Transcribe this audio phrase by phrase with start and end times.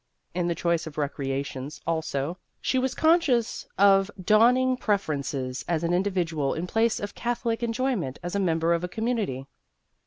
[0.33, 5.93] In the choice of recreations, also, she was conscious of dawning prefer ences as an
[5.93, 9.45] individual in place of catholic enjoyment as a member of a community.